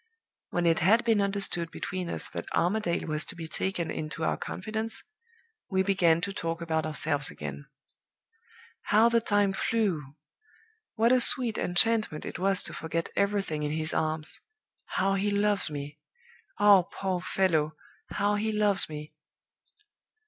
[0.49, 4.35] "When it had been understood between us that Armadale was to be taken into our
[4.35, 5.03] confidence,
[5.69, 7.67] we began to talk about ourselves again.
[8.85, 10.15] How the time flew!
[10.95, 14.39] What a sweet enchantment it was to forget everything in his arms!
[14.85, 15.99] How he loves me!
[16.57, 17.75] ah, poor fellow,
[18.07, 19.13] how he loves me!